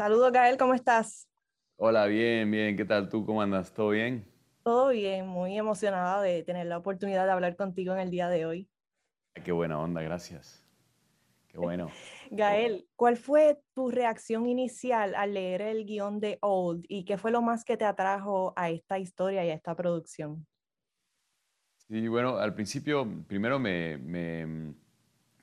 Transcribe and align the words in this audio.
Saludos, 0.00 0.32
Gael, 0.32 0.56
¿cómo 0.56 0.72
estás? 0.72 1.28
Hola, 1.76 2.06
bien, 2.06 2.50
bien. 2.50 2.74
¿Qué 2.74 2.86
tal 2.86 3.10
tú? 3.10 3.26
¿Cómo 3.26 3.42
andas? 3.42 3.74
¿Todo 3.74 3.90
bien? 3.90 4.24
Todo 4.62 4.88
bien, 4.88 5.28
muy 5.28 5.58
emocionada 5.58 6.22
de 6.22 6.42
tener 6.42 6.68
la 6.68 6.78
oportunidad 6.78 7.26
de 7.26 7.32
hablar 7.32 7.54
contigo 7.54 7.92
en 7.92 8.00
el 8.00 8.10
día 8.10 8.30
de 8.30 8.46
hoy. 8.46 8.70
Qué 9.44 9.52
buena 9.52 9.78
onda, 9.78 10.00
gracias. 10.00 10.64
Qué 11.48 11.58
bueno. 11.58 11.90
Gael, 12.30 12.88
¿cuál 12.96 13.18
fue 13.18 13.60
tu 13.74 13.90
reacción 13.90 14.46
inicial 14.46 15.14
al 15.14 15.34
leer 15.34 15.60
el 15.60 15.84
guion 15.84 16.18
de 16.18 16.38
Old 16.40 16.86
y 16.88 17.04
qué 17.04 17.18
fue 17.18 17.30
lo 17.30 17.42
más 17.42 17.62
que 17.66 17.76
te 17.76 17.84
atrajo 17.84 18.54
a 18.56 18.70
esta 18.70 18.98
historia 18.98 19.44
y 19.44 19.50
a 19.50 19.54
esta 19.54 19.76
producción? 19.76 20.46
Sí, 21.76 22.08
bueno, 22.08 22.38
al 22.38 22.54
principio, 22.54 23.06
primero 23.26 23.58
me, 23.58 23.98
me 23.98 24.72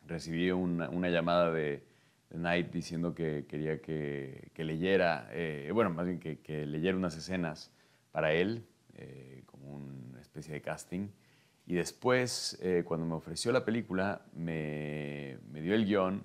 recibí 0.07 0.49
una, 0.49 0.89
una 0.89 1.09
llamada 1.09 1.51
de, 1.51 1.85
Night 2.31 2.71
diciendo 2.71 3.13
que 3.13 3.45
quería 3.47 3.81
que, 3.81 4.51
leyera, 4.57 5.29
eh, 5.31 5.69
bueno, 5.73 5.89
más 5.89 6.05
bien 6.05 6.19
que, 6.19 6.65
leyera 6.65 6.97
unas 6.97 7.15
escenas 7.15 7.71
para 8.11 8.33
él, 8.33 8.65
eh, 8.95 9.43
como 9.45 9.75
una 9.75 10.21
especie 10.21 10.53
de 10.53 10.61
casting. 10.61 11.09
Y 11.65 11.75
después, 11.75 12.57
eh, 12.61 12.83
cuando 12.85 13.05
me 13.05 13.15
ofreció 13.15 13.51
la 13.51 13.65
película, 13.65 14.21
me, 14.33 15.37
dio 15.53 15.73
el 15.73 15.85
guion 15.85 16.23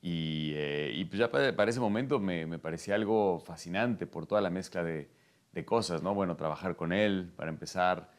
y, 0.00 1.04
pues 1.04 1.18
ya 1.18 1.30
para, 1.30 1.70
ese 1.70 1.80
momento 1.80 2.18
me, 2.18 2.58
parecía 2.58 2.94
algo 2.94 3.38
fascinante 3.38 4.06
por 4.06 4.26
toda 4.26 4.40
la 4.40 4.50
mezcla 4.50 4.82
de, 4.82 5.08
de, 5.52 5.64
cosas, 5.64 6.02
¿no? 6.02 6.14
Bueno, 6.14 6.36
trabajar 6.36 6.76
con 6.76 6.92
él, 6.92 7.32
para 7.36 7.50
empezar, 7.50 8.10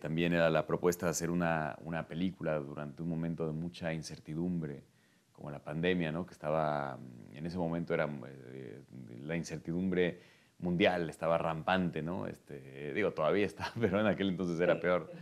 también 0.00 0.32
era 0.32 0.48
la 0.48 0.66
propuesta 0.66 1.06
de 1.06 1.10
hacer 1.10 1.30
una 1.30 2.06
película 2.08 2.58
durante 2.58 3.02
un 3.02 3.08
momento 3.08 3.46
de 3.46 3.52
mucha 3.52 3.92
incertidumbre 3.92 4.82
como 5.38 5.52
la 5.52 5.62
pandemia, 5.62 6.10
¿no? 6.10 6.26
que 6.26 6.32
estaba, 6.32 6.98
en 7.32 7.46
ese 7.46 7.56
momento 7.56 7.94
era 7.94 8.10
eh, 8.26 8.82
la 9.22 9.36
incertidumbre 9.36 10.20
mundial, 10.58 11.08
estaba 11.08 11.38
rampante, 11.38 12.02
¿no? 12.02 12.26
Este, 12.26 12.92
digo, 12.92 13.12
todavía 13.12 13.46
está, 13.46 13.72
pero 13.80 14.00
en 14.00 14.06
aquel 14.06 14.30
entonces 14.30 14.58
era 14.58 14.80
peor. 14.80 15.12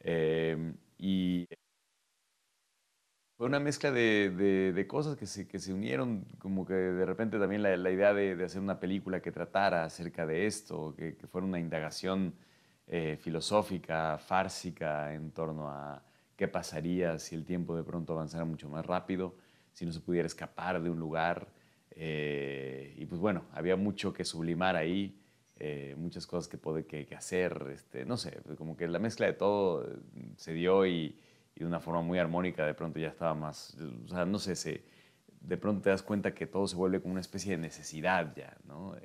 Eh, 0.00 0.72
y 0.98 1.46
fue 3.36 3.46
una 3.46 3.60
mezcla 3.60 3.92
de, 3.92 4.72
de, 4.74 4.86
cosas 4.88 5.16
que 5.16 5.26
se, 5.26 5.46
que 5.46 5.60
se, 5.60 5.72
unieron, 5.72 6.24
como 6.40 6.66
que 6.66 6.74
de 6.74 7.06
repente 7.06 7.38
también 7.38 7.62
la, 7.62 7.76
la 7.76 7.90
idea 7.92 8.12
de, 8.12 8.34
de, 8.34 8.44
hacer 8.44 8.60
una 8.60 8.80
película 8.80 9.22
que 9.22 9.30
tratara 9.30 9.84
acerca 9.84 10.26
de 10.26 10.46
esto, 10.46 10.94
que, 10.96 11.16
que 11.16 11.28
fuera 11.28 11.46
una 11.46 11.60
indagación 11.60 12.34
eh, 12.88 13.16
filosófica, 13.20 14.18
fársica 14.18 15.14
en 15.14 15.30
torno 15.30 15.70
a 15.70 16.02
qué 16.36 16.48
pasaría 16.48 17.20
si 17.20 17.36
el 17.36 17.44
tiempo 17.44 17.76
de 17.76 17.84
pronto 17.84 18.14
avanzara 18.14 18.44
mucho 18.44 18.68
más 18.68 18.84
rápido 18.84 19.36
si 19.72 19.86
no 19.86 19.92
se 19.92 20.00
pudiera 20.00 20.26
escapar 20.26 20.82
de 20.82 20.90
un 20.90 20.98
lugar. 20.98 21.48
Eh, 21.92 22.94
y 22.98 23.06
pues 23.06 23.20
bueno, 23.20 23.44
había 23.52 23.76
mucho 23.76 24.12
que 24.12 24.24
sublimar 24.24 24.76
ahí, 24.76 25.18
eh, 25.58 25.94
muchas 25.98 26.26
cosas 26.26 26.48
que, 26.48 26.56
poder, 26.56 26.86
que, 26.86 27.06
hacer, 27.14 27.66
este, 27.72 28.04
no 28.04 28.16
sé, 28.16 28.38
como 28.56 28.76
que 28.76 28.88
la 28.88 28.98
mezcla 28.98 29.26
de 29.26 29.34
todo 29.34 29.84
eh, 29.84 29.96
se 30.36 30.52
dio 30.52 30.86
y, 30.86 31.18
de 31.54 31.66
una 31.66 31.80
forma 31.80 32.00
muy 32.00 32.18
armónica 32.18 32.64
de 32.64 32.72
pronto 32.72 32.98
ya 32.98 33.08
estaba 33.08 33.34
más, 33.34 33.76
o 34.04 34.08
sea, 34.08 34.24
no 34.24 34.38
sé, 34.38 34.56
se, 34.56 34.82
de 35.42 35.58
pronto 35.58 35.82
te 35.82 35.90
das 35.90 36.02
cuenta 36.02 36.32
que 36.32 36.46
todo 36.46 36.66
se 36.66 36.74
vuelve 36.74 37.02
como 37.02 37.12
una 37.12 37.20
especie 37.20 37.52
de 37.52 37.58
necesidad 37.58 38.34
ya, 38.34 38.56
¿no? 38.66 38.96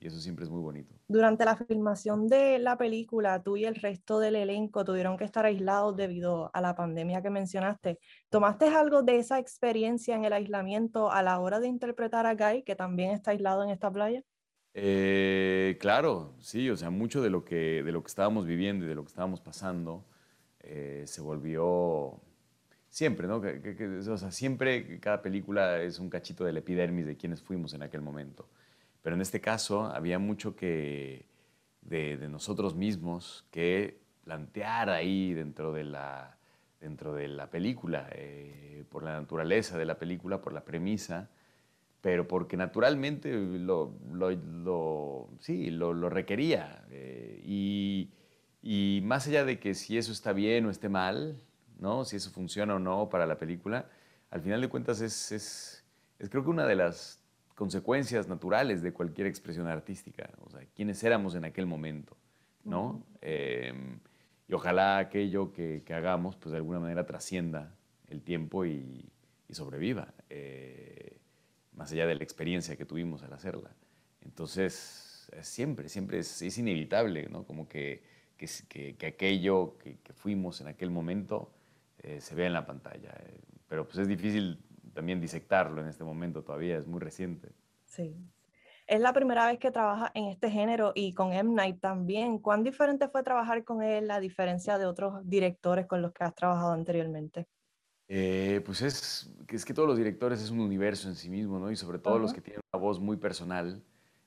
Y 0.00 0.06
eso 0.06 0.20
siempre 0.20 0.44
es 0.44 0.50
muy 0.50 0.60
bonito. 0.60 0.94
Durante 1.08 1.44
la 1.44 1.56
filmación 1.56 2.28
de 2.28 2.58
la 2.58 2.76
película, 2.78 3.42
tú 3.42 3.56
y 3.56 3.64
el 3.64 3.74
resto 3.74 4.20
del 4.20 4.36
elenco 4.36 4.84
tuvieron 4.84 5.16
que 5.16 5.24
estar 5.24 5.44
aislados 5.44 5.96
debido 5.96 6.50
a 6.54 6.60
la 6.60 6.74
pandemia 6.74 7.22
que 7.22 7.30
mencionaste. 7.30 7.98
¿Tomaste 8.28 8.66
algo 8.68 9.02
de 9.02 9.18
esa 9.18 9.38
experiencia 9.38 10.14
en 10.14 10.24
el 10.24 10.32
aislamiento 10.32 11.10
a 11.10 11.22
la 11.22 11.40
hora 11.40 11.58
de 11.60 11.68
interpretar 11.68 12.26
a 12.26 12.34
Guy, 12.34 12.62
que 12.62 12.76
también 12.76 13.10
está 13.10 13.32
aislado 13.32 13.64
en 13.64 13.70
esta 13.70 13.90
playa? 13.90 14.22
Eh, 14.74 15.76
claro, 15.80 16.34
sí, 16.38 16.70
o 16.70 16.76
sea, 16.76 16.90
mucho 16.90 17.20
de 17.20 17.30
lo 17.30 17.44
que, 17.44 17.82
de 17.82 17.90
lo 17.90 18.02
que 18.02 18.08
estábamos 18.08 18.46
viviendo 18.46 18.84
y 18.84 18.88
de 18.88 18.94
lo 18.94 19.02
que 19.02 19.08
estábamos 19.08 19.40
pasando 19.40 20.04
eh, 20.60 21.02
se 21.06 21.20
volvió 21.20 22.20
siempre, 22.88 23.26
¿no? 23.26 23.36
o 24.12 24.18
sea, 24.18 24.30
siempre 24.30 25.00
cada 25.00 25.22
película 25.22 25.82
es 25.82 25.98
un 25.98 26.08
cachito 26.08 26.44
del 26.44 26.58
epidermis 26.58 27.06
de 27.06 27.16
quienes 27.16 27.42
fuimos 27.42 27.74
en 27.74 27.82
aquel 27.82 28.02
momento. 28.02 28.48
Pero 29.08 29.16
en 29.16 29.22
este 29.22 29.40
caso 29.40 29.84
había 29.84 30.18
mucho 30.18 30.54
que 30.54 31.24
de, 31.80 32.28
nosotros 32.28 32.74
mismos 32.74 33.46
que 33.50 34.02
plantear 34.22 34.90
ahí 34.90 35.32
dentro 35.32 35.72
de 35.72 35.84
la, 35.84 36.36
dentro 36.78 37.14
de 37.14 37.26
la 37.28 37.48
película, 37.48 38.06
eh, 38.12 38.84
por 38.90 39.02
la 39.02 39.18
naturaleza 39.18 39.78
de 39.78 39.86
la 39.86 39.98
película, 39.98 40.42
por 40.42 40.52
la 40.52 40.62
premisa, 40.62 41.30
pero 42.02 42.28
porque 42.28 42.58
naturalmente 42.58 43.32
lo, 43.32 43.94
lo, 44.12 45.30
sí, 45.40 45.70
lo, 45.70 46.10
requería. 46.10 46.84
Eh, 46.90 47.40
y, 47.46 48.10
y, 48.60 49.00
más 49.04 49.26
allá 49.26 49.46
de 49.46 49.58
que 49.58 49.72
si 49.72 49.96
eso 49.96 50.12
está 50.12 50.34
bien 50.34 50.66
o 50.66 50.70
esté 50.70 50.90
mal, 50.90 51.40
¿no? 51.78 52.04
si 52.04 52.16
eso 52.16 52.30
funciona 52.30 52.74
o 52.74 52.78
no 52.78 53.08
para 53.08 53.24
la 53.24 53.38
película, 53.38 53.88
al 54.30 54.42
final 54.42 54.60
de 54.60 54.68
cuentas 54.68 55.00
es, 55.00 55.32
es, 55.32 55.84
es 56.18 56.28
creo 56.28 56.44
que 56.44 56.50
una 56.50 56.66
de 56.66 56.74
las, 56.74 57.24
consecuencias 57.58 58.28
naturales 58.28 58.82
de 58.82 58.92
cualquier 58.92 59.26
expresión 59.26 59.66
artística, 59.66 60.30
o 60.46 60.48
sea, 60.48 60.64
quiénes 60.76 61.02
éramos 61.02 61.34
en 61.34 61.44
aquel 61.44 61.66
momento, 61.66 62.16
¿no? 62.62 63.04
Em, 63.20 63.98
y 64.46 64.52
ojalá 64.52 64.98
aquello 64.98 65.52
que, 65.52 65.82
hagamos, 65.92 66.36
pues 66.36 66.52
de 66.52 66.58
alguna 66.58 66.78
manera 66.78 67.04
trascienda 67.04 67.74
el 68.06 68.22
tiempo 68.22 68.64
y, 68.64 69.10
sobreviva, 69.50 70.14
eh, 70.30 71.18
más 71.72 71.90
allá 71.90 72.06
de 72.06 72.14
la 72.14 72.22
experiencia 72.22 72.76
que 72.76 72.84
tuvimos 72.84 73.24
al 73.24 73.32
hacerla. 73.32 73.74
Entonces, 74.20 75.28
siempre, 75.40 75.88
siempre 75.88 76.20
es, 76.20 76.58
inevitable, 76.58 77.28
¿no? 77.28 77.42
Como 77.42 77.68
que, 77.68 78.04
que, 78.36 78.94
que 78.94 79.06
aquello 79.06 79.76
que, 79.78 79.98
fuimos 80.12 80.60
en 80.60 80.68
aquel 80.68 80.90
momento 80.90 81.50
eh, 82.04 82.20
se 82.20 82.36
vea 82.36 82.46
en 82.46 82.52
la 82.52 82.66
pantalla. 82.66 83.12
Eh, 83.18 83.40
pero 83.68 83.84
pues 83.84 83.98
es 83.98 84.06
difícil 84.06 84.60
también 84.98 85.20
disectarlo 85.20 85.80
en 85.80 85.86
este 85.86 86.02
momento 86.02 86.42
todavía, 86.42 86.76
es 86.76 86.88
muy 86.88 86.98
reciente. 86.98 87.52
Sí. 87.86 88.16
Es 88.84 89.00
la 89.00 89.12
primera 89.12 89.46
vez 89.46 89.60
que 89.60 89.70
trabaja 89.70 90.10
en 90.12 90.24
este 90.24 90.50
género 90.50 90.90
y 90.92 91.12
con 91.14 91.32
M. 91.32 91.54
Night 91.54 91.78
también. 91.78 92.40
¿Cuán 92.40 92.64
diferente 92.64 93.06
fue 93.06 93.22
trabajar 93.22 93.62
con 93.62 93.80
él 93.80 94.10
a 94.10 94.18
diferencia 94.18 94.76
de 94.76 94.86
otros 94.86 95.20
directores 95.22 95.86
con 95.86 96.02
los 96.02 96.12
que 96.12 96.24
has 96.24 96.34
trabajado 96.34 96.72
anteriormente? 96.72 97.46
Eh, 98.08 98.60
pues 98.66 98.82
es, 98.82 99.32
es 99.46 99.64
que 99.64 99.72
todos 99.72 99.86
los 99.86 99.96
directores 99.96 100.42
es 100.42 100.50
un 100.50 100.58
universo 100.58 101.08
en 101.08 101.14
sí 101.14 101.30
mismo, 101.30 101.60
¿no? 101.60 101.70
Y 101.70 101.76
sobre 101.76 102.00
todo 102.00 102.18
los 102.18 102.32
que 102.32 102.40
tienen 102.40 102.60
una 102.72 102.82
voz 102.82 102.98
muy 102.98 103.18
personal, 103.18 103.80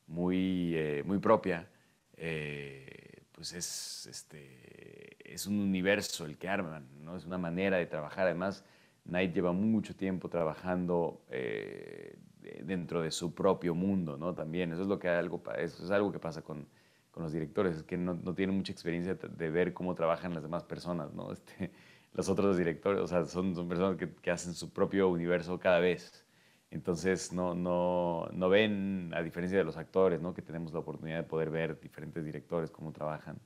muy, 0.08 0.74
eh, 0.78 1.04
muy 1.06 1.20
propia, 1.20 1.70
eh, 2.16 3.24
pues 3.34 3.52
es, 3.52 4.06
este, 4.06 5.18
es 5.34 5.48
un 5.48 5.60
universo 5.60 6.24
el 6.26 6.38
que 6.38 6.48
arman, 6.48 6.88
¿no? 7.04 7.18
Es 7.18 7.26
una 7.26 7.38
manera 7.38 7.76
de 7.76 7.88
trabajar. 7.88 8.28
Además, 8.28 8.64
Knight 9.06 9.34
lleva 9.34 9.52
mucho 9.52 9.96
tiempo 9.96 10.30
trabajando 10.30 11.24
eh, 11.30 12.18
dentro 12.64 13.02
de 13.02 13.12
su 13.12 13.34
propio 13.34 13.76
mundo, 13.76 14.18
¿no? 14.18 14.34
También, 14.34 14.72
eso 14.72 14.84
es, 14.84 14.88
lo 14.88 15.00
que 15.00 15.10
algo, 15.10 15.42
es 15.58 15.92
algo 15.92 16.12
que 16.12 16.20
pasa 16.20 16.42
con, 16.42 16.68
los 17.16 17.34
directores, 17.34 17.78
es 17.78 17.84
que 17.84 17.98
no, 17.98 18.16
tienen 18.34 18.56
mucha 18.56 18.72
experiencia 18.72 19.16
de 19.16 19.50
ver 19.50 19.74
cómo 19.74 19.94
trabajan 19.96 20.34
las 20.34 20.44
demás 20.44 20.64
personas, 20.64 21.14
¿no? 21.14 21.32
Este, 21.34 21.72
los 22.14 22.30
otros 22.30 22.58
directores, 22.58 23.02
o 23.02 23.08
sea, 23.08 23.26
son, 23.26 23.56
son 23.56 23.68
personas 23.70 23.98
que, 23.98 24.32
hacen 24.32 24.54
su 24.54 24.72
propio 24.72 25.10
universo 25.10 25.60
cada 25.60 25.80
vez. 25.80 26.26
Entonces, 26.70 27.32
no, 27.34 28.28
ven, 28.50 29.12
a 29.14 29.22
diferencia 29.22 29.58
de 29.58 29.64
los 29.64 29.78
actores, 29.78 30.22
¿no? 30.22 30.34
Que 30.34 30.42
tenemos 30.42 30.74
la 30.74 30.80
oportunidad 30.80 31.18
de 31.18 31.24
poder 31.24 31.50
ver 31.50 31.80
diferentes 31.80 32.24
directores 32.24 32.72
cómo 32.72 32.92
trabajan. 32.92 33.40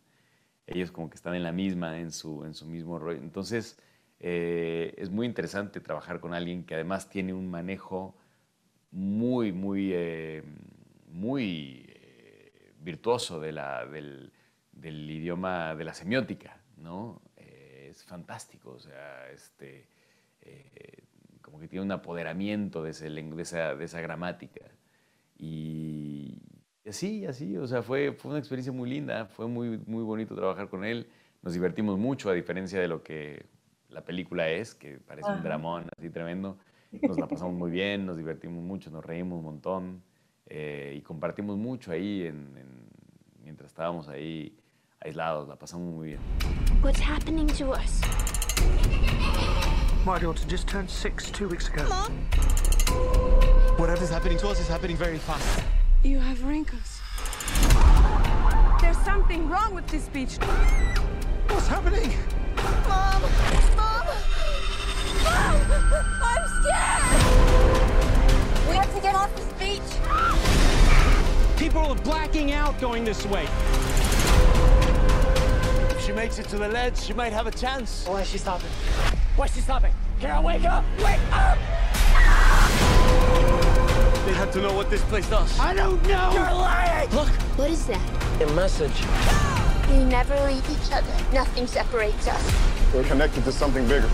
Ellos 0.68 0.92
como 0.92 1.10
que 1.10 1.16
están 1.16 1.36
en 1.36 1.44
la 1.44 1.52
misma, 1.52 2.00
en 2.00 2.12
su, 2.12 2.44
en 2.44 2.54
su 2.54 2.66
mismo 2.66 2.98
rollo. 3.00 3.22
Entonces, 3.22 3.78
eh, 4.20 4.94
es 4.98 5.10
muy 5.10 5.26
interesante 5.26 5.80
trabajar 5.80 6.20
con 6.20 6.34
alguien 6.34 6.66
que 6.66 6.76
además 6.76 7.10
tiene 7.10 7.34
un 7.34 7.50
manejo 7.50 8.16
muy, 8.92 9.52
muy, 9.52 9.92
eh, 9.94 10.44
muy 11.08 11.86
eh, 11.88 12.74
virtuoso 12.80 13.40
de 13.40 13.52
la, 13.52 13.86
del, 13.86 14.32
idioma, 14.82 15.76
de 15.76 15.84
la 15.84 15.94
semiótica, 15.94 16.62
¿no? 16.78 17.22
es 17.36 18.04
fantástico, 18.04 18.72
o 18.72 18.80
sea, 18.80 19.30
este, 19.32 19.88
como 21.42 21.60
que 21.60 21.68
tiene 21.68 21.86
un 21.86 21.92
apoderamiento 21.92 22.84
de, 22.84 22.90
esa, 22.90 23.76
de 23.76 23.86
esa 23.86 24.02
gramática. 24.02 24.66
Y 25.38 26.36
así, 26.86 27.26
así, 27.26 27.56
o 27.58 27.68
sea, 27.68 27.84
fue, 27.84 28.12
fue 28.12 28.32
una 28.32 28.40
experiencia 28.40 28.74
muy 28.74 28.90
linda, 28.90 29.28
fue 29.28 29.48
muy, 29.48 29.78
muy 29.86 30.04
bonito 30.04 30.36
trabajar 30.36 30.68
con 30.68 30.84
él, 30.84 31.08
nos 31.42 31.54
divertimos 31.54 31.98
mucho, 31.98 32.30
a 32.30 32.34
diferencia 32.34 32.80
de 32.82 32.88
lo 32.88 33.04
que 33.04 33.46
la 33.96 34.04
película 34.04 34.50
es, 34.50 34.76
que 34.76 35.00
parece 35.00 35.32
un 35.32 35.42
dramón 35.42 35.88
así 35.98 36.10
tremendo. 36.10 36.58
Nos 37.02 37.18
la 37.18 37.28
pasamos 37.28 37.56
muy 37.56 37.72
bien, 37.72 38.06
nos 38.06 38.18
divertimos 38.18 38.62
mucho, 38.62 38.92
nos 38.92 39.04
reímos 39.06 39.40
un 39.40 39.46
montón 39.46 40.04
eh, 40.48 40.96
y 40.98 41.02
compartimos 41.02 41.58
mucho 41.58 41.94
ahí 41.94 42.26
en, 42.26 42.54
mientras 43.42 43.70
estábamos 43.70 44.10
ahí 44.10 44.54
aislados, 45.00 45.48
la 45.48 45.56
pasamos 45.56 45.94
muy 45.94 46.08
bien. 46.08 46.20
What's 46.84 47.00
happening 47.00 47.48
to 47.48 47.72
us? 47.72 48.02
My 50.06 50.20
daughter 50.20 50.46
just 50.48 50.68
turned 50.68 50.90
six 50.90 51.32
two 51.32 51.48
weeks 51.48 51.70
ago. 51.70 51.88
Mom? 51.88 52.12
Whatever's 53.78 54.10
happening 54.10 54.38
to 54.40 54.50
us 54.50 54.60
is 54.60 54.68
happening 54.68 54.98
very 54.98 55.20
fast. 55.20 55.64
You 56.04 56.20
have 56.20 56.44
wrinkles. 56.44 57.00
There's 58.82 58.98
something 59.06 59.50
wrong 59.50 59.74
with 59.74 59.88
this 59.88 60.10
beach. 60.10 60.38
What's 61.48 61.68
happening? 61.68 62.12
Mom! 62.88 63.22
Mom! 63.76 64.06
Mom! 65.24 65.58
I'm 66.24 66.44
scared! 66.62 67.20
We 68.70 68.76
have 68.76 68.92
to 68.96 69.02
get 69.02 69.16
off 69.16 69.36
this 69.36 69.52
beach! 69.60 69.90
People 71.58 71.82
are 71.82 71.96
blacking 71.96 72.52
out 72.54 72.80
going 72.80 73.04
this 73.04 73.26
way. 73.26 73.48
If 75.90 76.06
she 76.06 76.12
makes 76.12 76.38
it 76.40 76.48
to 76.50 76.58
the 76.58 76.68
ledge, 76.68 76.98
she 76.98 77.14
might 77.14 77.34
have 77.34 77.48
a 77.48 77.52
chance. 77.52 78.06
Why 78.08 78.22
is 78.22 78.30
she 78.30 78.38
stopping? 78.38 78.70
Why 79.36 79.46
is 79.46 79.54
she 79.56 79.62
stopping? 79.62 79.94
Carol, 80.20 80.44
wake 80.44 80.64
up! 80.66 80.84
Wake 81.00 81.20
up! 81.32 81.58
They 84.26 84.34
had 84.34 84.52
to 84.54 84.62
know 84.62 84.74
what 84.74 84.90
this 84.90 85.02
place 85.04 85.28
does. 85.30 85.60
I 85.60 85.74
don't 85.74 86.02
know. 86.08 86.32
You're 86.34 86.44
lying! 86.44 87.10
Look, 87.12 87.30
What 87.58 87.70
is 87.70 87.86
that? 87.88 88.42
a 88.42 88.48
message. 88.54 89.45
We 89.90 90.04
never 90.04 90.36
leave 90.48 90.68
each 90.70 90.92
other. 90.92 91.14
Nothing 91.34 91.68
separates 91.68 92.28
us. 92.28 92.94
We're 92.94 93.04
connected 93.04 93.44
to 93.44 93.52
something 93.52 93.88
bigger. 93.88 94.10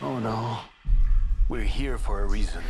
Oh 0.00 0.18
no. 0.18 0.58
We're 1.48 1.62
here 1.62 1.98
for 1.98 2.22
a 2.22 2.26
reason. 2.26 2.62